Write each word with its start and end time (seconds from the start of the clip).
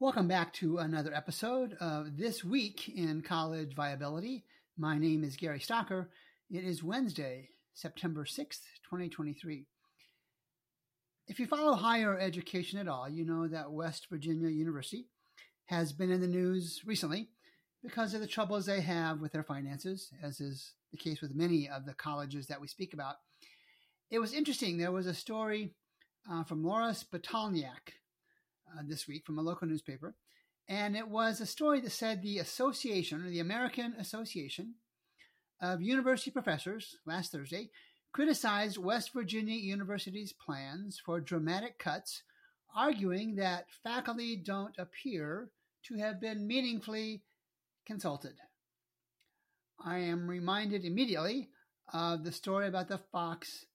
Welcome 0.00 0.26
back 0.26 0.52
to 0.54 0.78
another 0.78 1.14
episode 1.14 1.74
of 1.74 2.16
This 2.16 2.42
Week 2.42 2.88
in 2.88 3.22
College 3.22 3.76
Viability. 3.76 4.44
My 4.76 4.98
name 4.98 5.22
is 5.22 5.36
Gary 5.36 5.60
Stocker. 5.60 6.08
It 6.50 6.64
is 6.64 6.82
Wednesday, 6.82 7.50
September 7.74 8.24
6th, 8.24 8.62
2023. 8.90 9.66
If 11.28 11.38
you 11.38 11.46
follow 11.46 11.74
higher 11.74 12.18
education 12.18 12.80
at 12.80 12.88
all, 12.88 13.08
you 13.08 13.24
know 13.24 13.46
that 13.46 13.70
West 13.70 14.08
Virginia 14.10 14.48
University 14.48 15.06
has 15.66 15.92
been 15.92 16.10
in 16.10 16.20
the 16.20 16.26
news 16.26 16.82
recently 16.84 17.28
because 17.80 18.14
of 18.14 18.20
the 18.20 18.26
troubles 18.26 18.66
they 18.66 18.80
have 18.80 19.20
with 19.20 19.30
their 19.30 19.44
finances, 19.44 20.10
as 20.20 20.40
is 20.40 20.72
the 20.90 20.98
case 20.98 21.20
with 21.22 21.36
many 21.36 21.68
of 21.68 21.86
the 21.86 21.94
colleges 21.94 22.48
that 22.48 22.60
we 22.60 22.66
speak 22.66 22.94
about. 22.94 23.14
It 24.10 24.18
was 24.18 24.34
interesting. 24.34 24.76
There 24.76 24.90
was 24.90 25.06
a 25.06 25.14
story 25.14 25.70
uh, 26.28 26.42
from 26.42 26.64
Laura 26.64 26.90
Spitalniak 26.90 27.94
uh, 28.72 28.82
this 28.86 29.06
week 29.06 29.24
from 29.24 29.38
a 29.38 29.42
local 29.42 29.68
newspaper. 29.68 30.14
And 30.68 30.96
it 30.96 31.08
was 31.08 31.40
a 31.40 31.46
story 31.46 31.80
that 31.80 31.92
said 31.92 32.22
the 32.22 32.38
association, 32.38 33.24
or 33.24 33.30
the 33.30 33.40
American 33.40 33.94
Association 33.98 34.74
of 35.60 35.82
University 35.82 36.30
Professors, 36.30 36.96
last 37.06 37.32
Thursday, 37.32 37.70
criticized 38.12 38.78
West 38.78 39.12
Virginia 39.12 39.56
University's 39.56 40.32
plans 40.32 41.00
for 41.04 41.20
dramatic 41.20 41.78
cuts, 41.78 42.22
arguing 42.74 43.36
that 43.36 43.66
faculty 43.82 44.36
don't 44.36 44.74
appear 44.78 45.50
to 45.84 45.96
have 45.96 46.20
been 46.20 46.46
meaningfully 46.46 47.22
consulted. 47.84 48.34
I 49.84 49.98
am 49.98 50.28
reminded 50.28 50.84
immediately 50.84 51.50
of 51.92 52.24
the 52.24 52.32
story 52.32 52.68
about 52.68 52.88
the 52.88 53.00
fox 53.12 53.66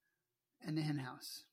and 0.65 0.77
the 0.77 0.81
henhouse. 0.81 1.43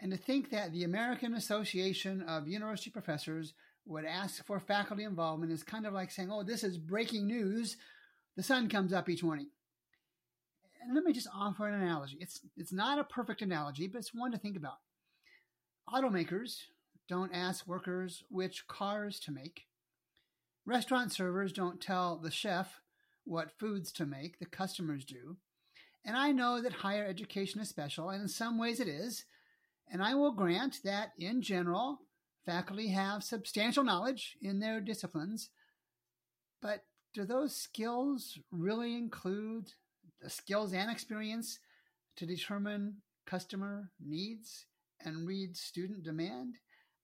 And 0.00 0.12
to 0.12 0.16
think 0.16 0.50
that 0.50 0.72
the 0.72 0.84
American 0.84 1.34
Association 1.34 2.22
of 2.22 2.48
University 2.48 2.90
Professors 2.90 3.52
would 3.86 4.04
ask 4.04 4.44
for 4.46 4.58
faculty 4.58 5.04
involvement 5.04 5.52
is 5.52 5.62
kind 5.62 5.86
of 5.86 5.92
like 5.92 6.10
saying, 6.10 6.30
oh, 6.32 6.42
this 6.42 6.64
is 6.64 6.78
breaking 6.78 7.26
news. 7.26 7.76
The 8.36 8.42
sun 8.42 8.68
comes 8.68 8.92
up 8.92 9.08
each 9.08 9.22
morning. 9.22 9.48
And 10.82 10.94
let 10.94 11.04
me 11.04 11.12
just 11.12 11.28
offer 11.34 11.68
an 11.68 11.80
analogy. 11.82 12.16
It's, 12.20 12.40
it's 12.56 12.72
not 12.72 12.98
a 12.98 13.04
perfect 13.04 13.42
analogy, 13.42 13.86
but 13.86 13.98
it's 13.98 14.14
one 14.14 14.32
to 14.32 14.38
think 14.38 14.56
about. 14.56 14.78
Automakers 15.92 16.62
don't 17.08 17.34
ask 17.34 17.66
workers 17.66 18.22
which 18.30 18.66
cars 18.68 19.20
to 19.20 19.32
make. 19.32 19.66
Restaurant 20.64 21.12
servers 21.12 21.52
don't 21.52 21.80
tell 21.80 22.16
the 22.16 22.30
chef 22.30 22.80
what 23.24 23.58
foods 23.58 23.92
to 23.92 24.06
make, 24.06 24.38
the 24.38 24.46
customers 24.46 25.04
do. 25.04 25.36
And 26.04 26.16
I 26.16 26.32
know 26.32 26.62
that 26.62 26.72
higher 26.72 27.04
education 27.04 27.60
is 27.60 27.68
special, 27.68 28.08
and 28.08 28.22
in 28.22 28.28
some 28.28 28.56
ways 28.56 28.80
it 28.80 28.88
is. 28.88 29.24
And 29.90 30.02
I 30.02 30.14
will 30.14 30.32
grant 30.32 30.78
that, 30.84 31.12
in 31.18 31.42
general, 31.42 32.00
faculty 32.46 32.88
have 32.88 33.24
substantial 33.24 33.84
knowledge 33.84 34.36
in 34.40 34.60
their 34.60 34.80
disciplines. 34.80 35.50
But 36.62 36.84
do 37.12 37.24
those 37.24 37.56
skills 37.56 38.38
really 38.52 38.94
include 38.94 39.72
the 40.22 40.30
skills 40.30 40.72
and 40.72 40.90
experience 40.90 41.58
to 42.16 42.26
determine 42.26 42.96
customer 43.26 43.90
needs 44.04 44.66
and 45.04 45.26
read 45.26 45.56
student 45.56 46.04
demand? 46.04 46.54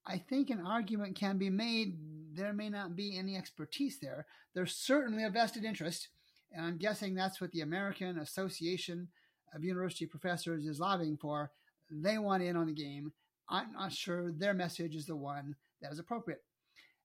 I 0.07 0.19
think 0.19 0.51
an 0.51 0.65
argument 0.65 1.17
can 1.17 1.39
be 1.39 1.51
made 1.51 1.97
there 2.33 2.53
may 2.53 2.69
not 2.69 2.95
be 2.95 3.19
any 3.19 3.37
expertise 3.37 3.99
there. 3.99 4.27
There's 4.55 4.77
certainly 4.77 5.25
a 5.25 5.31
vested 5.31 5.65
interest, 5.65 6.09
and 6.53 6.65
I'm 6.65 6.77
guessing 6.77 7.15
that's 7.15 7.41
what 7.41 7.51
the 7.51 7.63
American 7.63 8.19
Association 8.19 9.09
of 9.55 9.65
University 9.65 10.07
Professors 10.07 10.67
is 10.67 10.79
lobbying 10.79 11.17
for 11.17 11.51
they 11.91 12.19
want 12.19 12.43
in 12.43 12.57
on 12.57 12.67
the 12.67 12.73
game. 12.73 13.13
I'm 13.49 13.73
not 13.73 13.93
sure 13.93 14.33
their 14.33 14.55
message 14.55 14.95
is 14.95 15.07
the 15.07 15.17
one 15.17 15.55
that 15.81 15.93
is 15.93 15.99
appropriate. 15.99 16.43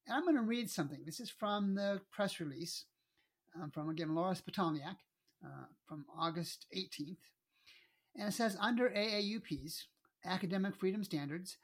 And 0.08 0.16
I'm 0.16 0.24
going 0.24 0.36
to 0.36 0.42
read 0.42 0.70
something. 0.70 1.00
This 1.06 1.20
is 1.20 1.30
from 1.30 1.76
the 1.76 2.02
press 2.12 2.40
release 2.40 2.86
um, 3.62 3.70
from, 3.72 3.90
again, 3.90 4.16
Laura 4.16 4.36
Spitalniak 4.36 4.96
uh, 5.46 5.66
from 5.88 6.06
August 6.18 6.66
18th. 6.76 7.18
And 8.16 8.30
it 8.30 8.34
says 8.34 8.58
under 8.60 8.90
AAUP's 8.90 9.88
academic 10.26 10.76
freedom 10.76 11.04
standards, 11.04 11.58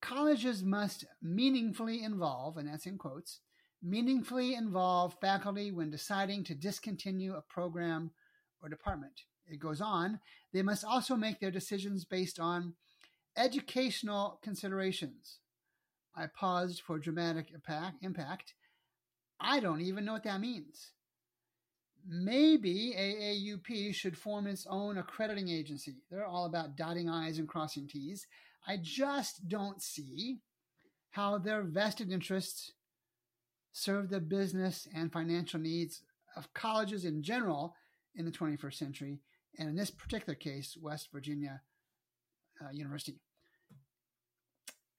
colleges 0.00 0.62
must 0.62 1.04
meaningfully 1.22 2.02
involve, 2.02 2.56
and 2.56 2.68
that's 2.68 2.86
in 2.86 2.98
quotes, 2.98 3.40
meaningfully 3.82 4.54
involve 4.54 5.16
faculty 5.20 5.70
when 5.70 5.90
deciding 5.90 6.44
to 6.44 6.54
discontinue 6.54 7.34
a 7.34 7.42
program 7.42 8.10
or 8.62 8.68
department. 8.68 9.22
It 9.48 9.60
goes 9.60 9.80
on, 9.80 10.20
they 10.52 10.62
must 10.62 10.84
also 10.84 11.16
make 11.16 11.40
their 11.40 11.50
decisions 11.50 12.04
based 12.04 12.40
on 12.40 12.74
educational 13.36 14.38
considerations. 14.42 15.38
I 16.16 16.26
paused 16.26 16.80
for 16.80 16.98
dramatic 16.98 17.52
impact. 18.02 18.54
I 19.40 19.60
don't 19.60 19.80
even 19.80 20.04
know 20.04 20.12
what 20.12 20.24
that 20.24 20.40
means. 20.40 20.92
Maybe 22.06 22.94
AAUP 22.96 23.94
should 23.94 24.16
form 24.16 24.46
its 24.46 24.66
own 24.68 24.98
accrediting 24.98 25.48
agency. 25.48 25.96
They're 26.10 26.26
all 26.26 26.44
about 26.44 26.76
dotting 26.76 27.08
I's 27.08 27.38
and 27.38 27.48
crossing 27.48 27.88
T's. 27.88 28.26
I 28.66 28.78
just 28.80 29.48
don't 29.48 29.82
see 29.82 30.38
how 31.10 31.38
their 31.38 31.62
vested 31.62 32.12
interests 32.12 32.72
serve 33.72 34.08
the 34.08 34.20
business 34.20 34.86
and 34.94 35.12
financial 35.12 35.60
needs 35.60 36.02
of 36.36 36.52
colleges 36.54 37.04
in 37.04 37.22
general 37.22 37.74
in 38.14 38.24
the 38.24 38.30
21st 38.30 38.74
century 38.74 39.20
and 39.58 39.68
in 39.68 39.76
this 39.76 39.90
particular 39.90 40.34
case, 40.34 40.76
West 40.80 41.08
Virginia 41.12 41.62
uh, 42.60 42.70
University. 42.72 43.20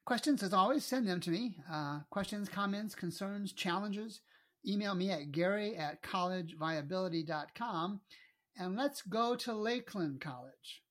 Questions, 0.05 0.43
as 0.43 0.53
always, 0.53 0.85
send 0.85 1.07
them 1.07 1.19
to 1.21 1.31
me. 1.31 1.57
Uh, 1.71 2.01
questions, 2.11 2.47
comments, 2.47 2.93
concerns, 2.93 3.51
challenges, 3.53 4.21
email 4.67 4.93
me 4.93 5.09
at 5.09 5.31
gary 5.31 5.75
at 5.75 6.03
collegeviability.com. 6.03 8.01
And 8.57 8.75
let's 8.75 9.01
go 9.01 9.35
to 9.35 9.53
Lakeland 9.53 10.21
College. 10.21 10.83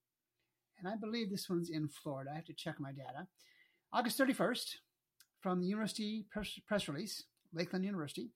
And 0.79 0.89
I 0.89 0.97
believe 0.97 1.31
this 1.31 1.49
one's 1.49 1.71
in 1.71 1.89
Florida. 1.89 2.31
I 2.33 2.37
have 2.37 2.45
to 2.47 2.53
check 2.53 2.81
my 2.81 2.93
data. 2.93 3.29
August 3.93 4.19
31st, 4.19 4.75
from 5.41 5.61
the 5.61 5.67
university 5.67 6.27
press, 6.67 6.89
release, 6.89 7.23
Lakeland 7.53 7.85
University. 7.85 8.33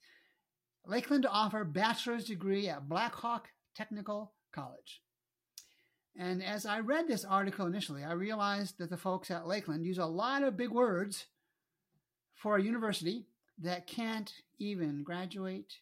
Lakeland 0.87 1.25
to 1.25 1.31
offer 1.31 1.65
bachelor's 1.65 2.25
degree 2.25 2.69
at 2.69 2.89
Blackhawk 2.89 3.49
Technical 3.75 4.33
College. 4.53 5.03
And 6.21 6.43
as 6.43 6.67
I 6.67 6.81
read 6.81 7.07
this 7.07 7.25
article 7.25 7.67
initially, 7.67 8.03
I 8.03 8.13
realized 8.13 8.79
that 8.79 8.91
the 8.91 8.97
folks 8.97 9.31
at 9.31 9.47
Lakeland 9.47 9.87
use 9.87 9.99
a 9.99 10.07
lot 10.07 10.43
of 10.43 10.57
big 10.57 10.71
words 10.71 11.27
for 12.35 12.57
a 12.57 12.63
university 12.63 13.27
that 13.63 13.87
can't 13.87 14.33
even 14.59 15.05
graduate 15.05 15.75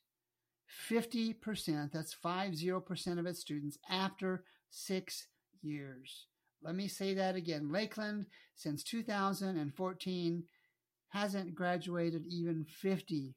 50%, 0.91 1.91
that's 1.91 2.15
50% 2.23 3.19
of 3.19 3.27
its 3.27 3.41
students 3.41 3.79
after 3.89 4.45
six 4.69 5.27
years. 5.63 6.27
Let 6.63 6.75
me 6.75 6.89
say 6.89 7.15
that 7.15 7.35
again. 7.35 7.73
Lakeland, 7.73 8.27
since 8.57 8.83
2014, 8.83 10.45
hasn't 11.09 11.55
graduated 11.55 12.27
even 12.27 12.67
50% 12.85 13.35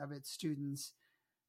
of 0.00 0.12
its 0.12 0.30
students 0.30 0.92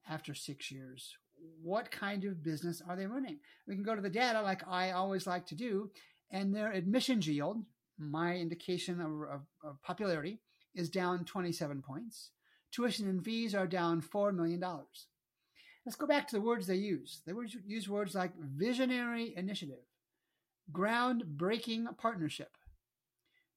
after 0.09 0.33
six 0.33 0.71
years 0.71 1.17
what 1.61 1.91
kind 1.91 2.23
of 2.23 2.43
business 2.43 2.81
are 2.87 2.95
they 2.95 3.05
running? 3.05 3.39
We 3.67 3.75
can 3.75 3.83
go 3.83 3.95
to 3.95 4.01
the 4.01 4.09
data 4.09 4.41
like 4.41 4.67
I 4.67 4.91
always 4.91 5.27
like 5.27 5.45
to 5.47 5.55
do, 5.55 5.91
and 6.31 6.53
their 6.53 6.71
admissions 6.71 7.27
yield, 7.27 7.63
my 7.97 8.35
indication 8.35 8.99
of, 8.99 9.11
of, 9.21 9.41
of 9.63 9.81
popularity, 9.83 10.39
is 10.75 10.89
down 10.89 11.25
27 11.25 11.81
points. 11.81 12.31
Tuition 12.71 13.07
and 13.07 13.23
fees 13.23 13.53
are 13.53 13.67
down 13.67 14.01
$4 14.01 14.33
million. 14.33 14.63
Let's 15.85 15.95
go 15.97 16.07
back 16.07 16.27
to 16.27 16.35
the 16.35 16.41
words 16.41 16.67
they 16.67 16.75
use. 16.75 17.21
They 17.25 17.33
use 17.65 17.89
words 17.89 18.15
like 18.15 18.31
visionary 18.39 19.33
initiative, 19.35 19.83
groundbreaking 20.71 21.97
partnership, 21.97 22.55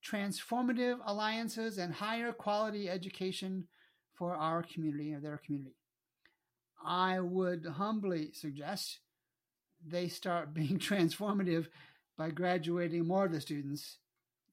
transformative 0.04 0.98
alliances, 1.06 1.78
and 1.78 1.94
higher 1.94 2.32
quality 2.32 2.88
education 2.88 3.68
for 4.14 4.34
our 4.34 4.62
community 4.62 5.12
or 5.12 5.20
their 5.20 5.40
community. 5.44 5.76
I 6.84 7.20
would 7.20 7.64
humbly 7.64 8.32
suggest 8.32 9.00
they 9.84 10.08
start 10.08 10.54
being 10.54 10.78
transformative 10.78 11.66
by 12.16 12.30
graduating 12.30 13.06
more 13.06 13.24
of 13.24 13.32
the 13.32 13.40
students 13.40 13.98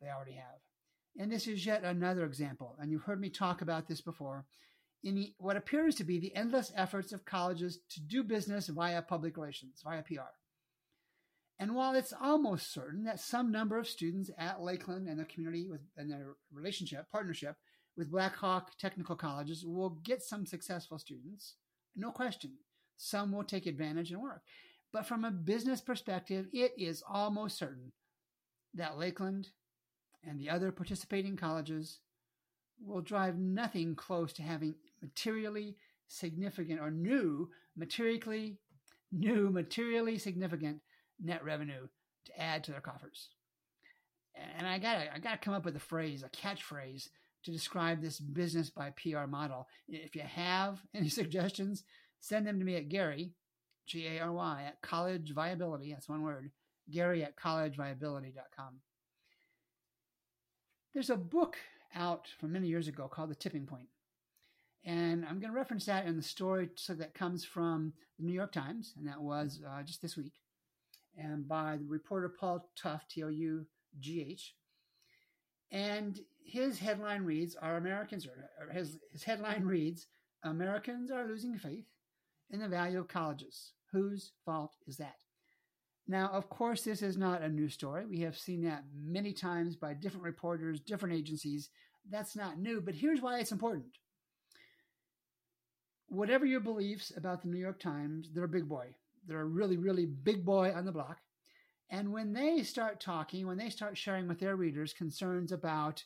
they 0.01 0.09
already 0.09 0.33
have. 0.33 0.59
And 1.19 1.31
this 1.31 1.45
is 1.45 1.65
yet 1.65 1.83
another 1.83 2.25
example, 2.25 2.75
and 2.79 2.89
you've 2.89 3.03
heard 3.03 3.19
me 3.19 3.29
talk 3.29 3.61
about 3.61 3.87
this 3.87 4.01
before, 4.01 4.45
in 5.03 5.15
the, 5.15 5.33
what 5.39 5.57
appears 5.57 5.95
to 5.95 6.03
be 6.03 6.19
the 6.19 6.35
endless 6.35 6.71
efforts 6.75 7.11
of 7.11 7.25
colleges 7.25 7.79
to 7.91 8.01
do 8.01 8.23
business 8.23 8.67
via 8.67 9.01
public 9.01 9.35
relations, 9.35 9.81
via 9.83 10.03
PR. 10.03 10.31
And 11.59 11.75
while 11.75 11.93
it's 11.95 12.13
almost 12.19 12.73
certain 12.73 13.03
that 13.03 13.19
some 13.19 13.51
number 13.51 13.77
of 13.77 13.87
students 13.87 14.31
at 14.37 14.61
Lakeland 14.61 15.07
and 15.07 15.19
the 15.19 15.25
community 15.25 15.67
with, 15.69 15.81
and 15.97 16.09
their 16.09 16.35
relationship, 16.51 17.05
partnership 17.11 17.55
with 17.97 18.11
Blackhawk 18.11 18.77
Technical 18.79 19.15
Colleges 19.15 19.63
will 19.65 19.91
get 20.03 20.23
some 20.23 20.45
successful 20.45 20.97
students, 20.97 21.55
no 21.95 22.11
question. 22.11 22.51
Some 22.97 23.31
will 23.31 23.43
take 23.43 23.65
advantage 23.65 24.11
and 24.11 24.21
work. 24.21 24.43
But 24.93 25.05
from 25.05 25.23
a 25.23 25.31
business 25.31 25.81
perspective, 25.81 26.47
it 26.53 26.73
is 26.77 27.03
almost 27.07 27.57
certain 27.57 27.91
that 28.73 28.97
Lakeland 28.97 29.49
and 30.23 30.39
the 30.39 30.49
other 30.49 30.71
participating 30.71 31.35
colleges 31.35 31.99
will 32.83 33.01
drive 33.01 33.37
nothing 33.37 33.95
close 33.95 34.33
to 34.33 34.43
having 34.43 34.75
materially 35.01 35.75
significant 36.07 36.79
or 36.79 36.91
new 36.91 37.49
materially 37.75 38.57
new 39.11 39.49
materially 39.49 40.17
significant 40.17 40.79
net 41.21 41.43
revenue 41.43 41.87
to 42.25 42.41
add 42.41 42.63
to 42.63 42.71
their 42.71 42.81
coffers. 42.81 43.29
And 44.35 44.67
I 44.67 44.79
gotta 44.79 45.13
I 45.13 45.19
gotta 45.19 45.37
come 45.37 45.53
up 45.53 45.65
with 45.65 45.75
a 45.75 45.79
phrase, 45.79 46.23
a 46.23 46.29
catchphrase 46.29 47.09
to 47.43 47.51
describe 47.51 48.01
this 48.01 48.19
business 48.19 48.69
by 48.69 48.91
PR 48.91 49.25
model. 49.27 49.67
If 49.87 50.15
you 50.15 50.21
have 50.21 50.81
any 50.93 51.09
suggestions, 51.09 51.83
send 52.19 52.47
them 52.47 52.59
to 52.59 52.65
me 52.65 52.75
at 52.75 52.89
Gary, 52.89 53.31
G 53.85 54.07
A 54.07 54.19
R 54.19 54.31
Y, 54.31 54.63
at 54.67 54.81
college 54.81 55.33
viability, 55.33 55.91
that's 55.91 56.09
one 56.09 56.23
word, 56.23 56.51
Gary 56.89 57.23
at 57.23 57.35
collegeviability.com. 57.35 58.79
There's 60.93 61.09
a 61.09 61.17
book 61.17 61.57
out 61.95 62.27
from 62.39 62.51
many 62.51 62.67
years 62.67 62.87
ago 62.87 63.07
called 63.07 63.29
The 63.29 63.35
Tipping 63.35 63.65
Point. 63.65 63.87
And 64.83 65.25
I'm 65.25 65.39
going 65.39 65.51
to 65.51 65.57
reference 65.57 65.85
that 65.85 66.05
in 66.05 66.17
the 66.17 66.23
story 66.23 66.69
so 66.75 66.93
that 66.95 67.13
comes 67.13 67.45
from 67.45 67.93
the 68.17 68.25
New 68.25 68.33
York 68.33 68.51
Times, 68.51 68.93
and 68.97 69.07
that 69.07 69.21
was 69.21 69.61
uh, 69.67 69.83
just 69.83 70.01
this 70.01 70.17
week, 70.17 70.33
and 71.17 71.47
by 71.47 71.77
the 71.77 71.85
reporter 71.85 72.29
Paul 72.29 72.69
Tough, 72.75 73.07
T 73.07 73.23
O 73.23 73.27
U 73.27 73.65
G 73.99 74.25
H. 74.27 74.55
And 75.71 76.19
his 76.43 76.79
headline 76.79 77.23
reads, 77.23 77.55
"Are 77.55 77.77
Americans?" 77.77 78.27
Or 78.27 78.71
his, 78.71 78.97
his 79.11 79.23
headline 79.23 79.63
reads, 79.63 80.07
"Americans 80.43 81.11
are 81.11 81.27
losing 81.27 81.57
faith 81.57 81.87
in 82.49 82.59
the 82.59 82.67
value 82.67 82.99
of 82.99 83.07
colleges. 83.07 83.73
Whose 83.91 84.33
fault 84.45 84.75
is 84.87 84.97
that?" 84.97 85.23
Now, 86.07 86.29
of 86.29 86.49
course, 86.49 86.83
this 86.83 87.01
is 87.01 87.17
not 87.17 87.41
a 87.41 87.49
new 87.49 87.69
story. 87.69 88.05
We 88.05 88.19
have 88.21 88.37
seen 88.37 88.63
that 88.63 88.83
many 88.93 89.33
times 89.33 89.75
by 89.75 89.93
different 89.93 90.25
reporters, 90.25 90.81
different 90.81 91.15
agencies. 91.15 91.69
That's 92.09 92.35
not 92.35 92.59
new, 92.59 92.81
but 92.81 92.95
here's 92.95 93.21
why 93.21 93.39
it's 93.39 93.51
important 93.51 93.97
whatever 96.11 96.45
your 96.45 96.59
beliefs 96.59 97.13
about 97.15 97.41
the 97.41 97.47
New 97.47 97.57
York 97.57 97.79
Times, 97.79 98.29
they're 98.33 98.43
a 98.43 98.49
big 98.49 98.67
boy. 98.67 98.93
They're 99.25 99.41
a 99.41 99.45
really, 99.45 99.77
really 99.77 100.05
big 100.05 100.43
boy 100.43 100.73
on 100.75 100.83
the 100.83 100.91
block. 100.91 101.19
And 101.91 102.13
when 102.13 102.31
they 102.31 102.63
start 102.63 103.01
talking, 103.01 103.45
when 103.45 103.57
they 103.57 103.69
start 103.69 103.97
sharing 103.97 104.27
with 104.27 104.39
their 104.39 104.55
readers 104.55 104.93
concerns 104.93 105.51
about 105.51 106.03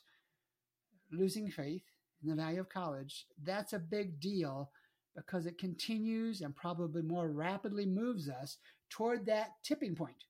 losing 1.12 1.48
faith 1.48 1.84
in 2.22 2.28
the 2.28 2.34
value 2.34 2.60
of 2.60 2.68
college, 2.68 3.26
that's 3.44 3.72
a 3.72 3.78
big 3.78 4.18
deal 4.18 4.72
because 5.14 5.46
it 5.46 5.58
continues 5.58 6.40
and 6.40 6.54
probably 6.56 7.02
more 7.02 7.28
rapidly 7.28 7.86
moves 7.86 8.28
us 8.28 8.58
toward 8.90 9.24
that 9.26 9.52
tipping 9.62 9.94
point. 9.94 10.24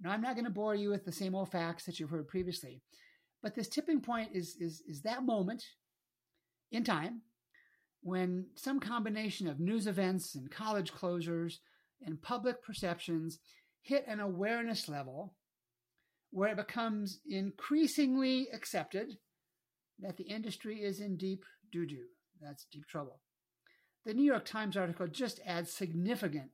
Now, 0.00 0.12
I'm 0.12 0.22
not 0.22 0.34
going 0.34 0.46
to 0.46 0.50
bore 0.50 0.76
you 0.76 0.90
with 0.90 1.04
the 1.04 1.12
same 1.12 1.34
old 1.34 1.50
facts 1.50 1.84
that 1.84 1.98
you've 1.98 2.10
heard 2.10 2.28
previously, 2.28 2.80
but 3.42 3.54
this 3.54 3.68
tipping 3.68 4.00
point 4.00 4.30
is, 4.32 4.56
is, 4.60 4.82
is 4.88 5.02
that 5.02 5.24
moment 5.24 5.64
in 6.70 6.84
time 6.84 7.22
when 8.02 8.46
some 8.54 8.80
combination 8.80 9.48
of 9.48 9.60
news 9.60 9.86
events 9.86 10.34
and 10.34 10.50
college 10.50 10.92
closures 10.92 11.58
and 12.04 12.20
public 12.22 12.62
perceptions 12.62 13.38
hit 13.84 14.06
an 14.08 14.18
awareness 14.18 14.88
level 14.88 15.34
where 16.30 16.50
it 16.50 16.56
becomes 16.56 17.20
increasingly 17.28 18.48
accepted 18.52 19.18
that 20.00 20.16
the 20.16 20.24
industry 20.24 20.82
is 20.82 21.00
in 21.00 21.16
deep 21.16 21.44
doo 21.70 21.86
doo. 21.86 22.06
That's 22.40 22.66
deep 22.72 22.86
trouble. 22.88 23.20
The 24.04 24.14
New 24.14 24.24
York 24.24 24.44
Times 24.44 24.76
article 24.76 25.06
just 25.06 25.38
adds 25.46 25.70
significant 25.70 26.50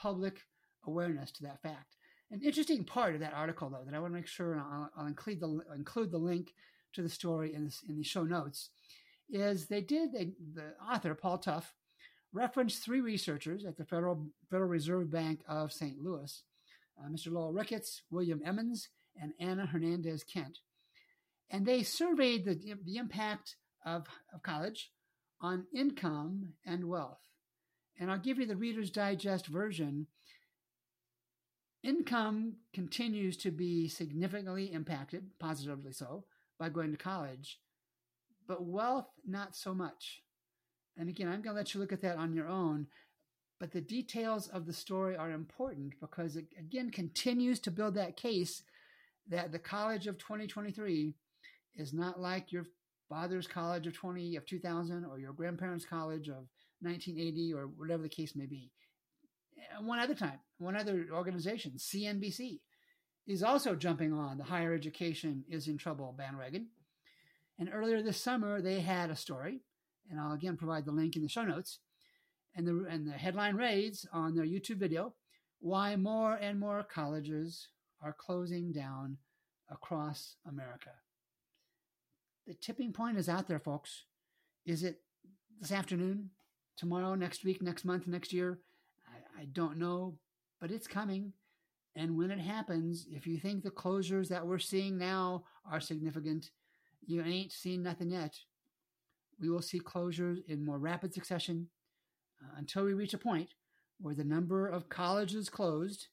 public 0.00 0.40
awareness 0.86 1.30
to 1.32 1.42
that 1.42 1.60
fact. 1.60 1.96
An 2.30 2.40
interesting 2.42 2.84
part 2.84 3.14
of 3.14 3.20
that 3.20 3.34
article, 3.34 3.68
though, 3.68 3.84
that 3.84 3.94
I 3.94 3.98
want 3.98 4.12
to 4.12 4.16
make 4.16 4.26
sure 4.28 4.56
I'll, 4.56 4.90
I'll 4.96 5.06
include 5.06 5.40
the 5.40 5.60
include 5.74 6.12
the 6.12 6.18
link 6.18 6.54
to 6.92 7.02
the 7.02 7.08
story 7.08 7.52
in 7.52 7.64
this, 7.64 7.82
in 7.88 7.96
the 7.96 8.04
show 8.04 8.22
notes, 8.22 8.70
is 9.28 9.66
they 9.66 9.80
did, 9.80 10.12
they, 10.12 10.32
the 10.54 10.74
author, 10.88 11.14
Paul 11.14 11.38
Tough, 11.38 11.74
referenced 12.32 12.82
three 12.82 13.00
researchers 13.00 13.64
at 13.64 13.76
the 13.76 13.84
Federal, 13.84 14.28
Federal 14.48 14.68
Reserve 14.68 15.10
Bank 15.10 15.42
of 15.48 15.72
St. 15.72 15.98
Louis, 16.00 16.42
uh, 17.02 17.08
Mr. 17.08 17.32
Lowell 17.32 17.52
Ricketts, 17.52 18.02
William 18.10 18.40
Emmons, 18.44 18.88
and 19.20 19.32
Ana 19.40 19.68
Hernández 19.72 20.22
Kent. 20.26 20.58
And 21.50 21.66
they 21.66 21.82
surveyed 21.82 22.44
the, 22.44 22.74
the 22.84 22.96
impact 22.96 23.56
of, 23.84 24.06
of 24.32 24.42
college 24.42 24.90
on 25.40 25.66
income 25.74 26.54
and 26.64 26.84
wealth. 26.88 27.18
And 27.98 28.10
I'll 28.10 28.18
give 28.18 28.38
you 28.38 28.46
the 28.46 28.56
Reader's 28.56 28.90
Digest 28.90 29.46
version. 29.46 30.06
Income 31.82 32.56
continues 32.72 33.36
to 33.38 33.50
be 33.50 33.88
significantly 33.88 34.72
impacted, 34.72 35.30
positively 35.38 35.92
so, 35.92 36.24
by 36.58 36.68
going 36.68 36.92
to 36.92 36.98
college 36.98 37.58
but 38.50 38.64
wealth, 38.64 39.06
not 39.24 39.54
so 39.54 39.72
much. 39.72 40.22
And 40.98 41.08
again, 41.08 41.28
I'm 41.28 41.40
going 41.40 41.54
to 41.54 41.60
let 41.60 41.72
you 41.72 41.78
look 41.78 41.92
at 41.92 42.02
that 42.02 42.16
on 42.16 42.34
your 42.34 42.48
own. 42.48 42.88
But 43.60 43.72
the 43.72 43.80
details 43.82 44.48
of 44.48 44.64
the 44.64 44.72
story 44.72 45.16
are 45.16 45.30
important 45.30 45.92
because 46.00 46.34
it 46.34 46.46
again 46.58 46.90
continues 46.90 47.60
to 47.60 47.70
build 47.70 47.94
that 47.94 48.16
case 48.16 48.62
that 49.28 49.52
the 49.52 49.58
college 49.58 50.06
of 50.06 50.16
2023 50.18 51.14
is 51.76 51.92
not 51.92 52.18
like 52.18 52.50
your 52.50 52.64
father's 53.08 53.46
college 53.46 53.86
of 53.86 53.92
20 53.92 54.36
of 54.36 54.46
2000 54.46 55.04
or 55.04 55.18
your 55.18 55.34
grandparents' 55.34 55.84
college 55.84 56.28
of 56.28 56.48
1980 56.80 57.52
or 57.52 57.66
whatever 57.66 58.02
the 58.02 58.08
case 58.08 58.34
may 58.34 58.46
be. 58.46 58.70
And 59.76 59.86
one 59.86 59.98
other 59.98 60.14
time, 60.14 60.40
one 60.58 60.74
other 60.74 61.08
organization, 61.12 61.72
CNBC, 61.76 62.60
is 63.26 63.42
also 63.42 63.74
jumping 63.74 64.12
on 64.12 64.38
the 64.38 64.44
higher 64.44 64.72
education 64.72 65.44
is 65.48 65.68
in 65.68 65.76
trouble 65.76 66.14
bandwagon. 66.16 66.68
And 67.58 67.68
earlier 67.70 68.02
this 68.02 68.20
summer, 68.20 68.62
they 68.62 68.80
had 68.80 69.10
a 69.10 69.16
story, 69.16 69.60
and 70.10 70.18
I'll 70.18 70.32
again 70.32 70.56
provide 70.56 70.86
the 70.86 70.92
link 70.92 71.14
in 71.14 71.22
the 71.22 71.28
show 71.28 71.44
notes. 71.44 71.78
And 72.54 72.66
the, 72.66 72.86
and 72.90 73.06
the 73.06 73.12
headline 73.12 73.56
reads 73.56 74.06
on 74.12 74.34
their 74.34 74.44
YouTube 74.44 74.78
video 74.78 75.14
Why 75.60 75.96
More 75.96 76.34
and 76.34 76.58
More 76.58 76.82
Colleges 76.82 77.68
Are 78.02 78.12
Closing 78.12 78.72
Down 78.72 79.18
Across 79.70 80.36
America. 80.46 80.90
The 82.46 82.54
tipping 82.54 82.92
point 82.92 83.18
is 83.18 83.28
out 83.28 83.46
there, 83.46 83.60
folks. 83.60 84.04
Is 84.66 84.82
it 84.82 85.00
this 85.60 85.72
afternoon, 85.72 86.30
tomorrow, 86.76 87.14
next 87.14 87.44
week, 87.44 87.62
next 87.62 87.84
month, 87.84 88.06
next 88.06 88.32
year? 88.32 88.58
I, 89.06 89.42
I 89.42 89.44
don't 89.52 89.78
know, 89.78 90.18
but 90.60 90.70
it's 90.70 90.88
coming. 90.88 91.32
And 91.94 92.16
when 92.16 92.30
it 92.30 92.40
happens, 92.40 93.06
if 93.10 93.26
you 93.26 93.38
think 93.38 93.62
the 93.62 93.70
closures 93.70 94.28
that 94.28 94.46
we're 94.46 94.58
seeing 94.58 94.98
now 94.98 95.44
are 95.70 95.80
significant, 95.80 96.50
you 97.06 97.22
ain't 97.22 97.52
seen 97.52 97.82
nothing 97.82 98.10
yet. 98.10 98.34
We 99.40 99.50
will 99.50 99.62
see 99.62 99.80
closures 99.80 100.38
in 100.46 100.64
more 100.64 100.78
rapid 100.78 101.14
succession 101.14 101.68
uh, 102.42 102.54
until 102.56 102.84
we 102.84 102.92
reach 102.92 103.14
a 103.14 103.18
point 103.18 103.50
where 104.00 104.14
the 104.14 104.24
number 104.24 104.66
of 104.66 104.88
colleges 104.88 105.48
closed 105.48 106.08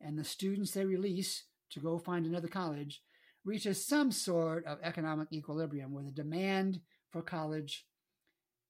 and 0.00 0.18
the 0.18 0.24
students 0.24 0.72
they 0.72 0.84
release 0.84 1.44
to 1.70 1.80
go 1.80 1.98
find 1.98 2.26
another 2.26 2.48
college 2.48 3.02
reaches 3.44 3.86
some 3.86 4.10
sort 4.10 4.64
of 4.66 4.78
economic 4.82 5.28
equilibrium 5.32 5.92
where 5.92 6.04
the 6.04 6.10
demand 6.10 6.80
for 7.10 7.22
college 7.22 7.86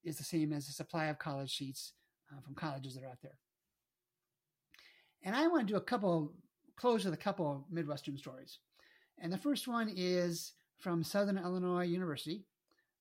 is 0.05 0.17
the 0.17 0.25
same 0.25 0.53
as 0.53 0.67
the 0.67 0.73
supply 0.73 1.07
of 1.07 1.19
college 1.19 1.57
seats 1.57 1.93
uh, 2.33 2.41
from 2.41 2.55
colleges 2.55 2.95
that 2.95 3.05
are 3.05 3.09
out 3.09 3.23
there. 3.23 3.39
And 5.23 5.35
I 5.35 5.47
want 5.49 5.67
to 5.67 5.73
do 5.73 5.77
a 5.77 5.83
couple, 5.83 6.33
close 6.77 7.05
with 7.05 7.15
a 7.15 7.19
couple 7.19 7.51
of 7.51 7.63
Midwestern 7.71 8.17
stories. 8.17 8.59
And 9.19 9.33
the 9.33 9.39
first 9.39 9.69
one 9.69 9.93
is 9.95 10.53
from 10.79 11.05
Southern 11.05 11.37
Illinois 11.37 11.85
University. 11.85 12.45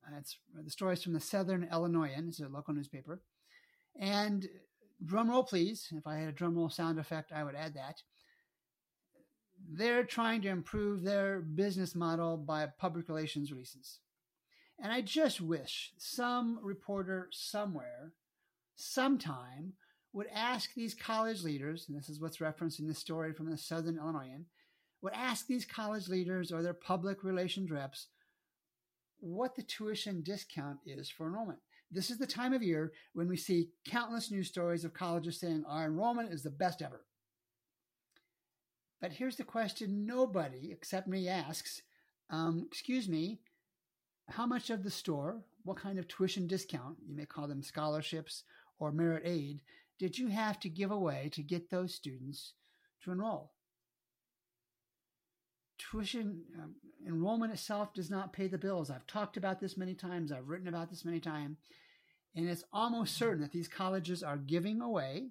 Uh, 0.05 0.17
it's 0.17 0.37
the 0.53 0.69
stories 0.69 1.01
from 1.01 1.13
the 1.13 1.19
Southern 1.19 1.67
Illinoisan. 1.71 2.27
It's 2.27 2.41
a 2.41 2.47
local 2.49 2.73
newspaper. 2.73 3.21
And 3.97 4.47
drum 5.05 5.29
roll, 5.29 5.43
please. 5.43 5.87
If 5.91 6.05
I 6.05 6.17
had 6.17 6.29
a 6.29 6.33
drum 6.33 6.55
roll 6.55 6.69
sound 6.69 6.99
effect, 6.99 7.31
I 7.31 7.43
would 7.43 7.55
add 7.55 7.75
that. 7.75 8.01
They're 9.71 10.03
trying 10.03 10.41
to 10.43 10.49
improve 10.49 11.03
their 11.03 11.41
business 11.41 11.95
model 11.95 12.37
by 12.37 12.65
public 12.79 13.07
relations 13.09 13.51
releases. 13.51 13.99
And 14.81 14.93
I 14.93 15.01
just 15.01 15.41
wish 15.41 15.91
some 15.97 16.59
reporter 16.63 17.27
somewhere, 17.31 18.13
sometime, 18.75 19.73
would 20.13 20.27
ask 20.33 20.73
these 20.73 20.93
college 20.93 21.43
leaders, 21.43 21.85
and 21.87 21.97
this 21.97 22.09
is 22.09 22.19
what's 22.19 22.41
referenced 22.41 22.79
in 22.79 22.87
this 22.87 22.99
story 22.99 23.33
from 23.33 23.49
the 23.49 23.57
Southern 23.57 23.97
Illinoisan, 23.97 24.45
would 25.01 25.13
ask 25.13 25.47
these 25.47 25.65
college 25.65 26.07
leaders 26.07 26.51
or 26.51 26.63
their 26.63 26.73
public 26.73 27.23
relations 27.23 27.69
reps 27.69 28.07
what 29.19 29.55
the 29.55 29.63
tuition 29.63 30.21
discount 30.21 30.79
is 30.85 31.09
for 31.09 31.27
enrollment. 31.27 31.59
This 31.91 32.11
is 32.11 32.17
the 32.17 32.27
time 32.27 32.53
of 32.53 32.61
year 32.61 32.91
when 33.13 33.27
we 33.27 33.37
see 33.37 33.71
countless 33.87 34.29
news 34.29 34.47
stories 34.47 34.85
of 34.85 34.93
colleges 34.93 35.39
saying 35.39 35.63
our 35.67 35.85
enrollment 35.85 36.31
is 36.31 36.43
the 36.43 36.51
best 36.51 36.81
ever. 36.81 37.01
But 39.01 39.13
here's 39.13 39.37
the 39.37 39.43
question 39.43 40.05
nobody 40.05 40.71
except 40.71 41.07
me 41.07 41.27
asks 41.27 41.81
um, 42.29 42.67
Excuse 42.67 43.07
me, 43.07 43.39
how 44.27 44.45
much 44.45 44.69
of 44.69 44.83
the 44.83 44.91
store, 44.91 45.41
what 45.63 45.77
kind 45.77 45.97
of 45.97 46.07
tuition 46.07 46.47
discount, 46.47 46.97
you 47.07 47.15
may 47.15 47.25
call 47.25 47.47
them 47.47 47.63
scholarships 47.63 48.43
or 48.77 48.91
merit 48.91 49.23
aid, 49.25 49.61
did 49.97 50.17
you 50.17 50.27
have 50.27 50.59
to 50.59 50.69
give 50.69 50.91
away 50.91 51.29
to 51.33 51.41
get 51.41 51.69
those 51.69 51.95
students 51.95 52.53
to 53.03 53.11
enroll? 53.11 53.51
Tuition 55.79 56.43
um, 56.61 56.75
enrollment 57.07 57.53
itself 57.53 57.93
does 57.93 58.09
not 58.09 58.33
pay 58.33 58.47
the 58.47 58.57
bills. 58.57 58.91
I've 58.91 59.07
talked 59.07 59.37
about 59.37 59.59
this 59.59 59.77
many 59.77 59.95
times. 59.95 60.31
I've 60.31 60.47
written 60.47 60.67
about 60.67 60.89
this 60.89 61.05
many 61.05 61.19
times. 61.19 61.57
And 62.35 62.47
it's 62.47 62.63
almost 62.71 63.17
certain 63.17 63.41
that 63.41 63.51
these 63.51 63.67
colleges 63.67 64.21
are 64.21 64.37
giving 64.37 64.81
away 64.81 65.29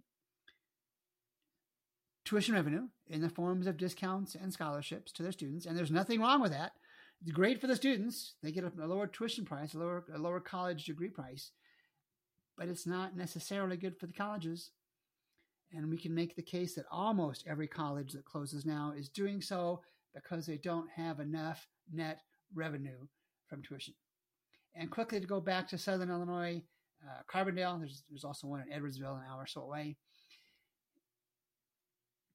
tuition 2.24 2.54
revenue 2.54 2.88
in 3.06 3.20
the 3.20 3.30
forms 3.30 3.66
of 3.66 3.76
discounts 3.76 4.34
and 4.34 4.52
scholarships 4.52 5.12
to 5.12 5.22
their 5.22 5.32
students. 5.32 5.64
And 5.64 5.78
there's 5.78 5.90
nothing 5.90 6.20
wrong 6.20 6.42
with 6.42 6.52
that. 6.52 6.72
It's 7.22 7.30
great 7.30 7.60
for 7.60 7.66
the 7.66 7.76
students. 7.76 8.34
They 8.42 8.52
get 8.52 8.64
a, 8.64 8.86
lower 8.86 9.06
tuition 9.06 9.44
price, 9.44 9.74
a 9.74 9.78
lower, 9.78 10.04
a 10.14 10.18
lower 10.18 10.40
college 10.40 10.84
degree 10.84 11.08
price. 11.08 11.52
But 12.56 12.68
it's 12.68 12.86
not 12.86 13.16
necessarily 13.16 13.76
good 13.76 13.98
for 13.98 14.06
the 14.06 14.12
colleges. 14.12 14.70
And 15.72 15.90
we 15.90 15.98
can 15.98 16.14
make 16.14 16.34
the 16.34 16.42
case 16.42 16.74
that 16.74 16.86
almost 16.90 17.44
every 17.46 17.68
college 17.68 18.12
that 18.12 18.24
closes 18.24 18.64
now 18.64 18.92
is 18.96 19.08
doing 19.08 19.40
so 19.40 19.80
because 20.22 20.46
they 20.46 20.58
don't 20.58 20.88
have 20.94 21.20
enough 21.20 21.66
net 21.92 22.20
revenue 22.54 23.06
from 23.48 23.62
tuition. 23.62 23.94
And 24.74 24.90
quickly 24.90 25.20
to 25.20 25.26
go 25.26 25.40
back 25.40 25.68
to 25.68 25.78
Southern 25.78 26.10
Illinois, 26.10 26.62
uh, 27.06 27.22
Carbondale, 27.32 27.78
there's, 27.78 28.02
there's 28.08 28.24
also 28.24 28.46
one 28.46 28.60
in 28.60 28.68
Edwardsville, 28.68 29.16
an 29.16 29.24
hour 29.30 29.42
or 29.42 29.46
so 29.46 29.62
away. 29.62 29.96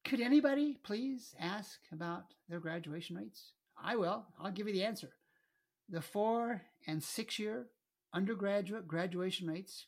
Could 0.06 0.20
anybody 0.20 0.78
please 0.84 1.34
ask 1.40 1.80
about 1.92 2.24
their 2.50 2.60
graduation 2.60 3.16
rates? 3.16 3.54
I 3.82 3.96
will. 3.96 4.26
I'll 4.40 4.52
give 4.52 4.68
you 4.68 4.74
the 4.74 4.84
answer. 4.84 5.12
The 5.90 6.02
four 6.02 6.62
and 6.88 7.02
six 7.02 7.40
year 7.40 7.68
undergraduate 8.14 8.88
graduation 8.88 9.48
rates 9.48 9.88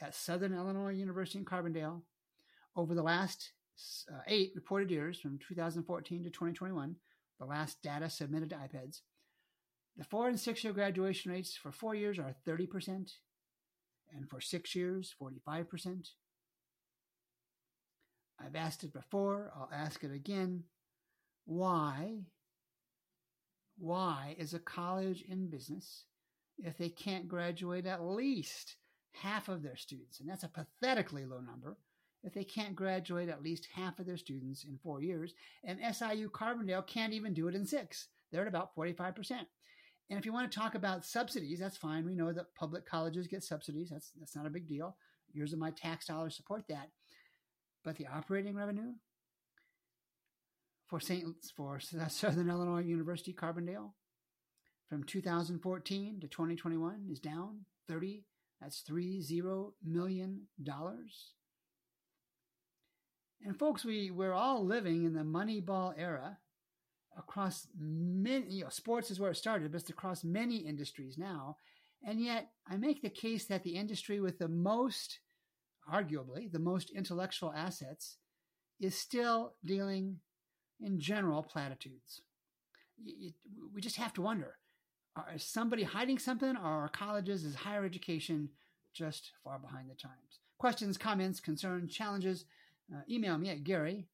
at 0.00 0.14
Southern 0.14 0.54
Illinois 0.54 0.92
University 0.92 1.38
in 1.38 1.44
Carbondale 1.44 2.02
over 2.76 2.94
the 2.94 3.02
last 3.02 3.52
uh, 4.12 4.18
eight 4.26 4.52
reported 4.54 4.90
years 4.90 5.20
from 5.20 5.38
2014 5.48 6.24
to 6.24 6.30
2021 6.30 6.96
the 7.42 7.48
last 7.48 7.82
data 7.82 8.08
submitted 8.08 8.50
to 8.50 8.56
IPEDS. 8.56 9.00
The 9.96 10.04
four 10.04 10.28
and 10.28 10.38
six 10.38 10.62
year 10.62 10.72
graduation 10.72 11.32
rates 11.32 11.56
for 11.56 11.72
four 11.72 11.94
years 11.94 12.18
are 12.18 12.34
30%, 12.46 13.10
and 14.14 14.30
for 14.30 14.40
six 14.40 14.76
years, 14.76 15.14
45%. 15.20 16.08
I've 18.40 18.56
asked 18.56 18.84
it 18.84 18.92
before, 18.92 19.52
I'll 19.56 19.70
ask 19.72 20.04
it 20.04 20.12
again. 20.12 20.64
Why? 21.44 22.20
Why 23.76 24.36
is 24.38 24.54
a 24.54 24.60
college 24.60 25.24
in 25.28 25.50
business 25.50 26.04
if 26.58 26.78
they 26.78 26.90
can't 26.90 27.28
graduate 27.28 27.86
at 27.86 28.04
least 28.04 28.76
half 29.14 29.48
of 29.48 29.62
their 29.62 29.76
students? 29.76 30.20
And 30.20 30.28
that's 30.28 30.44
a 30.44 30.48
pathetically 30.48 31.24
low 31.24 31.40
number 31.40 31.76
if 32.22 32.32
they 32.32 32.44
can't 32.44 32.76
graduate 32.76 33.28
at 33.28 33.42
least 33.42 33.68
half 33.74 33.98
of 33.98 34.06
their 34.06 34.16
students 34.16 34.64
in 34.64 34.78
four 34.78 35.02
years. 35.02 35.34
And 35.64 35.78
SIU 35.94 36.30
Carbondale 36.30 36.86
can't 36.86 37.12
even 37.12 37.34
do 37.34 37.48
it 37.48 37.54
in 37.54 37.66
six. 37.66 38.08
They're 38.30 38.42
at 38.42 38.48
about 38.48 38.74
45%. 38.76 39.14
And 40.10 40.18
if 40.18 40.26
you 40.26 40.32
want 40.32 40.50
to 40.50 40.58
talk 40.58 40.74
about 40.74 41.04
subsidies, 41.04 41.58
that's 41.58 41.76
fine. 41.76 42.04
We 42.04 42.14
know 42.14 42.32
that 42.32 42.54
public 42.54 42.86
colleges 42.86 43.26
get 43.26 43.42
subsidies. 43.42 43.90
That's, 43.90 44.10
that's 44.18 44.36
not 44.36 44.46
a 44.46 44.50
big 44.50 44.68
deal. 44.68 44.96
Years 45.32 45.52
of 45.52 45.58
my 45.58 45.70
tax 45.70 46.06
dollars 46.06 46.36
support 46.36 46.64
that. 46.68 46.90
But 47.84 47.96
the 47.96 48.06
operating 48.06 48.54
revenue 48.54 48.92
for 50.86 51.00
St. 51.00 51.26
for 51.56 51.80
Southern 52.08 52.50
Illinois 52.50 52.82
University 52.82 53.32
Carbondale 53.32 53.92
from 54.88 55.04
2014 55.04 56.20
to 56.20 56.28
2021 56.28 57.06
is 57.10 57.18
down 57.18 57.64
30. 57.88 58.24
That's 58.60 58.80
three 58.80 59.20
zero 59.22 59.72
million 59.82 60.42
dollars. 60.62 61.32
And 63.44 63.58
folks, 63.58 63.84
we, 63.84 64.10
we're 64.10 64.34
all 64.34 64.64
living 64.64 65.04
in 65.04 65.14
the 65.14 65.22
Moneyball 65.22 65.94
era 65.96 66.38
across 67.18 67.66
many, 67.78 68.46
you 68.48 68.64
know, 68.64 68.70
sports 68.70 69.10
is 69.10 69.18
where 69.18 69.30
it 69.30 69.36
started, 69.36 69.72
but 69.72 69.80
it's 69.80 69.90
across 69.90 70.24
many 70.24 70.58
industries 70.58 71.18
now. 71.18 71.56
And 72.04 72.20
yet, 72.20 72.50
I 72.68 72.76
make 72.76 73.02
the 73.02 73.10
case 73.10 73.44
that 73.46 73.62
the 73.62 73.76
industry 73.76 74.20
with 74.20 74.38
the 74.38 74.48
most, 74.48 75.20
arguably, 75.92 76.50
the 76.50 76.58
most 76.58 76.90
intellectual 76.90 77.52
assets 77.52 78.16
is 78.80 78.96
still 78.96 79.54
dealing 79.64 80.18
in 80.80 81.00
general 81.00 81.42
platitudes. 81.42 82.22
we 83.74 83.80
just 83.80 83.96
have 83.96 84.12
to 84.14 84.22
wonder 84.22 84.56
is 85.34 85.44
somebody 85.44 85.82
hiding 85.82 86.18
something, 86.18 86.56
or 86.56 86.84
are 86.84 86.88
colleges, 86.88 87.44
is 87.44 87.54
higher 87.54 87.84
education 87.84 88.48
just 88.94 89.32
far 89.44 89.58
behind 89.58 89.90
the 89.90 89.94
times? 89.94 90.40
Questions, 90.58 90.96
comments, 90.96 91.38
concerns, 91.38 91.92
challenges 91.92 92.46
uh, 92.94 93.00
email 93.10 93.38
me 93.38 93.50
at 93.50 93.64
gary 93.64 94.06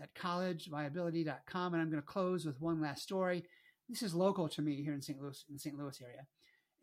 at 0.00 0.14
collegeviability.com. 0.14 1.74
And 1.74 1.82
I'm 1.82 1.90
going 1.90 2.02
to 2.02 2.06
close 2.06 2.44
with 2.44 2.60
one 2.60 2.80
last 2.80 3.02
story. 3.02 3.44
This 3.88 4.02
is 4.02 4.14
local 4.14 4.48
to 4.48 4.62
me 4.62 4.82
here 4.82 4.94
in 4.94 5.02
St. 5.02 5.20
Louis, 5.20 5.44
in 5.48 5.54
the 5.54 5.60
St. 5.60 5.76
Louis 5.76 6.00
area. 6.02 6.26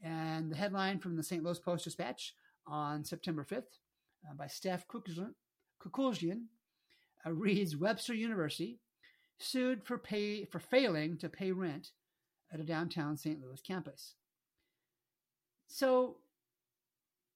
And 0.03 0.51
the 0.51 0.55
headline 0.55 0.99
from 0.99 1.15
the 1.15 1.23
St. 1.23 1.43
Louis 1.43 1.59
Post 1.59 1.85
Dispatch 1.85 2.33
on 2.67 3.03
September 3.03 3.45
5th 3.49 3.63
uh, 4.29 4.33
by 4.37 4.47
Steph 4.47 4.85
Kukuljan 4.87 6.43
uh, 7.25 7.31
reads 7.31 7.77
Webster 7.77 8.13
University 8.13 8.79
sued 9.39 9.83
for 9.83 9.97
pay 9.97 10.45
for 10.45 10.59
failing 10.59 11.17
to 11.17 11.27
pay 11.27 11.51
rent 11.51 11.89
at 12.53 12.59
a 12.59 12.63
downtown 12.63 13.17
St. 13.17 13.41
Louis 13.41 13.61
campus. 13.61 14.15
So 15.67 16.17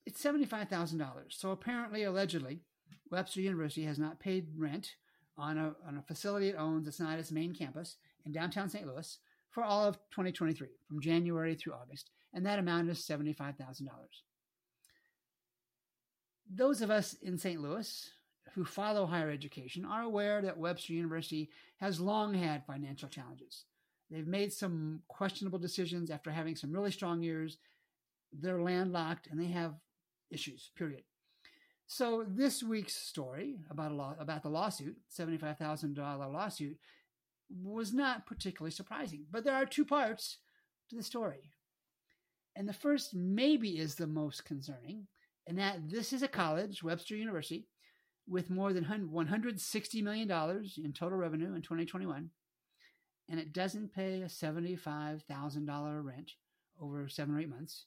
it's 0.06 0.24
$75,000. 0.24 1.02
So 1.30 1.52
apparently, 1.52 2.04
allegedly, 2.04 2.62
Webster 3.10 3.41
University 3.41 3.84
has 3.84 4.00
not 4.00 4.20
paid 4.20 4.48
rent 4.58 4.96
on 5.38 5.58
a, 5.58 5.75
on 5.88 5.98
a 5.98 6.01
facility 6.01 6.50
it 6.50 6.56
owns 6.58 6.86
that's 6.86 7.00
not 7.00 7.20
its 7.20 7.32
main 7.32 7.53
campus 7.53 7.98
in 8.25 8.32
downtown 8.32 8.70
St. 8.70 8.86
Louis 8.86 9.17
for 9.50 9.63
all 9.63 9.86
of 9.86 9.96
2023, 10.12 10.67
from 10.88 11.01
January 11.01 11.56
through 11.56 11.74
August, 11.74 12.12
and 12.34 12.46
that 12.46 12.60
amount 12.60 12.89
is 12.89 13.00
$75,000. 13.00 13.88
Those 16.50 16.82
of 16.82 16.89
us 16.89 17.13
in 17.22 17.38
St. 17.38 17.62
Louis 17.62 18.10
who 18.53 18.65
follow 18.65 19.06
higher 19.06 19.29
education 19.29 19.86
are 19.86 20.01
aware 20.01 20.41
that 20.41 20.58
Webster 20.58 20.94
University 20.94 21.50
has 21.77 22.00
long 22.00 22.34
had 22.34 22.65
financial 22.65 23.10
challenges. 23.10 23.65
They've 24.10 24.27
made 24.27 24.53
some 24.53 25.01
questionable 25.08 25.60
decisions 25.60 26.10
after 26.10 26.32
having 26.32 26.56
some 26.56 26.72
really 26.72 26.91
strong 26.91 27.22
years. 27.22 27.58
They're 28.32 28.62
landlocked 28.62 29.27
and 29.27 29.39
they 29.39 29.48
have 29.48 29.75
issues, 30.32 30.72
period. 30.75 31.03
So 31.89 32.25
this 32.27 32.62
week's 32.62 32.96
story 32.96 33.60
about 33.70 33.91
a 33.91 33.96
law, 33.96 34.15
about 34.20 34.44
the 34.44 34.50
lawsuit, 34.50 34.98
seventy-five 35.08 35.58
thousand 35.58 35.96
dollar 35.96 36.27
lawsuit, 36.27 36.77
was 37.50 37.94
not 37.94 38.25
particularly 38.25 38.72
surprising. 38.72 39.25
But 39.32 39.46
there 39.46 39.56
are 39.56 39.65
two 39.65 39.86
parts 39.86 40.39
to 40.89 40.98
the 40.98 41.03
story, 41.03 41.50
and 42.58 42.67
the 42.67 42.74
first 42.74 43.15
maybe 43.15 43.79
is 43.79 43.96
the 43.96 44.06
most 44.06 44.44
concerning, 44.44 45.08
and 45.48 45.58
that 45.60 45.89
this 45.89 46.12
is 46.12 46.24
a 46.24 46.27
college, 46.27 46.84
Webster 46.84 47.15
University, 47.15 47.70
with 48.27 48.50
more 48.50 48.74
than 48.74 48.84
one 49.10 49.27
hundred 49.27 49.62
sixty 49.62 50.01
million 50.01 50.27
dollars 50.27 50.77
in 50.84 50.91
total 50.91 51.17
revenue 51.17 51.56
in 51.56 51.62
twenty 51.62 51.86
twenty-one, 51.86 52.32
and 53.29 53.39
it 53.39 53.53
doesn't 53.53 53.94
pay 53.94 54.22
a 54.24 54.29
seventy-five 54.29 55.24
thousand 55.24 55.65
dollar 55.65 56.01
rent 56.01 56.34
over 56.82 57.08
seven 57.08 57.34
or 57.34 57.39
eight 57.39 57.50
months 57.50 57.86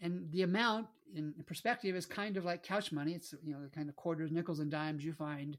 and 0.00 0.30
the 0.32 0.42
amount 0.42 0.86
in 1.14 1.34
perspective 1.46 1.94
is 1.94 2.06
kind 2.06 2.36
of 2.36 2.44
like 2.44 2.62
couch 2.62 2.92
money. 2.92 3.12
It's 3.12 3.34
you 3.44 3.52
know 3.52 3.62
the 3.62 3.68
kind 3.68 3.88
of 3.88 3.96
quarters, 3.96 4.30
nickels, 4.30 4.60
and 4.60 4.70
dimes 4.70 5.04
you 5.04 5.12
find, 5.12 5.56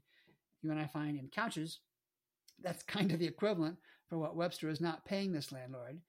you 0.62 0.70
and 0.70 0.80
I 0.80 0.86
find 0.86 1.18
in 1.18 1.28
couches. 1.28 1.80
That's 2.62 2.82
kind 2.82 3.12
of 3.12 3.18
the 3.18 3.26
equivalent 3.26 3.76
for 4.08 4.18
what 4.18 4.36
Webster 4.36 4.68
is 4.68 4.80
not 4.80 5.04
paying 5.04 5.32
this 5.32 5.52
landlord. 5.52 6.00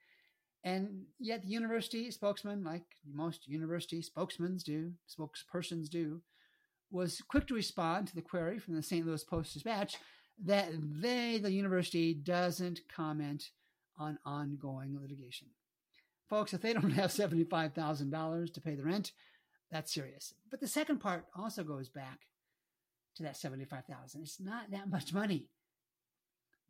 And 0.64 1.04
yet 1.20 1.42
the 1.42 1.50
university 1.50 2.10
spokesman, 2.12 2.64
like 2.64 2.84
most 3.12 3.48
university 3.48 4.02
spokesmen 4.02 4.58
do, 4.58 4.94
spokespersons 5.10 5.90
do, 5.90 6.22
was 6.90 7.22
quick 7.28 7.48
to 7.48 7.54
respond 7.54 8.08
to 8.08 8.16
the 8.16 8.22
query 8.22 8.60
from 8.60 8.76
the 8.76 8.84
St. 8.84 9.06
Louis 9.06 9.24
Post 9.24 9.54
Dispatch 9.54 9.98
that 10.46 10.70
they, 10.80 11.40
the 11.42 11.52
university, 11.52 12.14
doesn't 12.14 12.82
comment 12.94 13.50
on 13.98 14.18
ongoing 14.26 14.98
litigation. 15.00 15.48
Folks, 16.34 16.52
if 16.56 16.62
they 16.62 16.74
don't 16.74 16.90
have 16.90 17.12
$75,000 17.12 18.54
to 18.56 18.60
pay 18.60 18.74
the 18.74 18.84
rent, 18.84 19.12
that's 19.70 19.94
serious. 19.94 20.34
But 20.50 20.62
the 20.62 20.68
second 20.68 20.98
part 20.98 21.26
also 21.36 21.64
goes 21.64 21.90
back 21.90 22.22
to 23.18 23.22
that 23.22 23.38
75,000. 23.38 24.24
It's 24.24 24.40
not 24.40 24.72
that 24.72 24.90
much 24.90 25.14
money. 25.14 25.46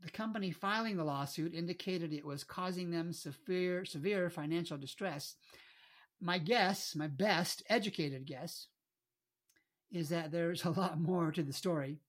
The 0.04 0.12
company 0.12 0.52
filing 0.52 0.98
the 0.98 1.06
lawsuit 1.06 1.54
indicated 1.54 2.12
it 2.12 2.26
was 2.26 2.44
causing 2.44 2.92
them 2.92 3.14
severe 3.14 3.86
severe 3.86 4.30
financial 4.30 4.78
distress. 4.78 5.36
My 6.20 6.40
guess, 6.40 6.94
my 6.94 7.08
best 7.08 7.64
educated 7.70 8.26
guess, 8.26 8.68
is 9.94 10.10
that 10.10 10.34
there's 10.34 10.66
a 10.66 10.72
lot 10.72 11.00
more 11.00 11.32
to 11.32 11.42
the 11.42 11.54
story. 11.54 12.02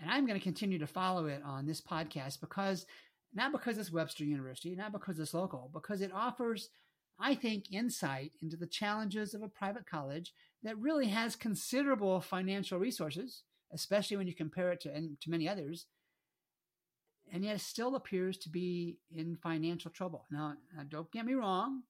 And 0.00 0.10
I'm 0.10 0.26
going 0.26 0.38
to 0.38 0.42
continue 0.42 0.78
to 0.78 0.86
follow 0.86 1.26
it 1.26 1.42
on 1.44 1.66
this 1.66 1.82
podcast 1.82 2.40
because 2.40 2.86
not 3.32 3.52
because 3.52 3.78
it's 3.78 3.92
Webster 3.92 4.24
University, 4.24 4.74
not 4.74 4.92
because 4.92 5.18
it's 5.18 5.34
local, 5.34 5.70
because 5.72 6.00
it 6.00 6.12
offers, 6.12 6.70
I 7.18 7.34
think, 7.34 7.72
insight 7.72 8.32
into 8.42 8.56
the 8.56 8.66
challenges 8.66 9.34
of 9.34 9.42
a 9.42 9.48
private 9.48 9.86
college 9.86 10.32
that 10.62 10.78
really 10.78 11.06
has 11.08 11.36
considerable 11.36 12.20
financial 12.20 12.78
resources, 12.78 13.44
especially 13.72 14.16
when 14.16 14.26
you 14.26 14.34
compare 14.34 14.72
it 14.72 14.80
to, 14.80 14.90
to 14.90 15.30
many 15.30 15.48
others. 15.48 15.86
and 17.32 17.44
yet 17.44 17.60
still 17.60 17.94
appears 17.94 18.36
to 18.38 18.48
be 18.48 18.98
in 19.14 19.36
financial 19.36 19.90
trouble. 19.90 20.26
Now, 20.30 20.54
now, 20.76 20.82
don't 20.88 21.10
get 21.12 21.24
me 21.26 21.34
wrong, 21.34 21.82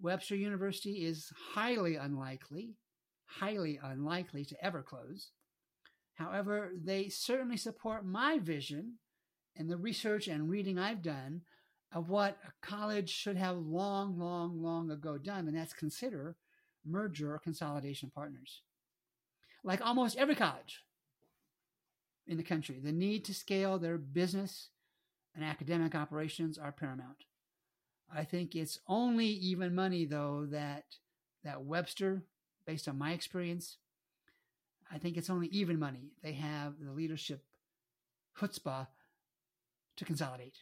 Webster 0.00 0.36
University 0.36 1.04
is 1.04 1.32
highly 1.54 1.96
unlikely, 1.96 2.76
highly 3.26 3.78
unlikely 3.82 4.44
to 4.46 4.64
ever 4.64 4.82
close. 4.82 5.30
However, 6.14 6.72
they 6.76 7.08
certainly 7.08 7.56
support 7.56 8.04
my 8.04 8.38
vision 8.38 8.94
and 9.56 9.68
the 9.68 9.76
research 9.76 10.28
and 10.28 10.48
reading 10.48 10.78
I've 10.78 11.02
done 11.02 11.42
of 11.92 12.08
what 12.08 12.38
a 12.46 12.66
college 12.66 13.10
should 13.10 13.36
have 13.36 13.56
long, 13.56 14.18
long, 14.18 14.62
long 14.62 14.90
ago 14.90 15.18
done, 15.18 15.48
and 15.48 15.56
that's 15.56 15.72
consider 15.72 16.36
merger 16.86 17.34
or 17.34 17.38
consolidation 17.38 18.10
partners. 18.14 18.62
Like 19.64 19.84
almost 19.84 20.16
every 20.16 20.34
college 20.34 20.84
in 22.26 22.36
the 22.36 22.42
country, 22.42 22.80
the 22.82 22.92
need 22.92 23.24
to 23.24 23.34
scale 23.34 23.78
their 23.78 23.98
business 23.98 24.68
and 25.34 25.44
academic 25.44 25.94
operations 25.94 26.58
are 26.58 26.72
paramount. 26.72 27.24
I 28.12 28.24
think 28.24 28.56
it's 28.56 28.78
only 28.88 29.26
even 29.26 29.74
money, 29.74 30.04
though, 30.04 30.46
that 30.50 30.84
that 31.44 31.62
Webster, 31.62 32.22
based 32.66 32.88
on 32.88 32.98
my 32.98 33.12
experience, 33.12 33.78
I 34.92 34.98
think 34.98 35.16
it's 35.16 35.30
only 35.30 35.46
even 35.48 35.78
money. 35.78 36.12
They 36.22 36.32
have 36.32 36.74
the 36.80 36.92
leadership 36.92 37.44
chutzpah 38.38 38.88
to 40.00 40.04
consolidate. 40.06 40.56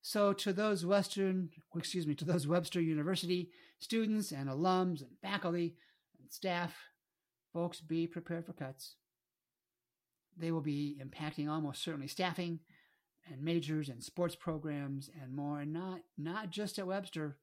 So, 0.00 0.32
to 0.32 0.52
those 0.52 0.86
Western, 0.86 1.50
excuse 1.76 2.06
me, 2.06 2.14
to 2.14 2.24
those 2.24 2.46
Webster 2.46 2.80
University 2.80 3.50
students 3.80 4.30
and 4.32 4.48
alums 4.48 5.02
and 5.02 5.10
faculty 5.20 5.74
and 6.18 6.32
staff, 6.32 6.74
folks, 7.52 7.80
be 7.80 8.06
prepared 8.06 8.46
for 8.46 8.52
cuts. 8.52 8.94
They 10.36 10.52
will 10.52 10.60
be 10.60 11.00
impacting 11.04 11.50
almost 11.50 11.82
certainly 11.82 12.06
staffing 12.06 12.60
and 13.28 13.42
majors 13.42 13.88
and 13.88 14.02
sports 14.02 14.36
programs 14.36 15.10
and 15.20 15.34
more, 15.34 15.60
and 15.60 15.72
not 15.72 16.00
not 16.16 16.50
just 16.50 16.78
at 16.78 16.86
Webster. 16.86 17.36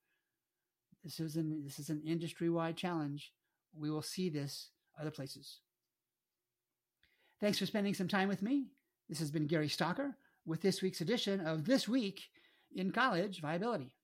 This 1.04 1.20
is 1.20 1.36
an 1.36 1.62
this 1.66 1.78
is 1.78 1.90
an 1.90 2.02
industry 2.06 2.50
wide 2.50 2.78
challenge. 2.78 3.34
We 3.78 3.92
will 3.92 4.02
see 4.02 4.30
this 4.30 4.70
other 5.00 5.12
places. 5.12 5.60
Thanks 7.42 7.60
for 7.60 7.66
spending 7.66 7.94
some 7.94 8.08
time 8.08 8.30
with 8.30 8.42
me. 8.42 8.70
This 9.10 9.20
has 9.20 9.30
been 9.30 9.46
Gary 9.46 9.68
Stocker 9.68 10.14
with 10.46 10.62
this 10.62 10.82
week's 10.82 11.02
edition 11.02 11.42
of 11.42 11.66
This 11.66 11.88
Week 11.88 12.22
in 12.76 12.92
College 12.92 13.42
Viability. 13.42 13.96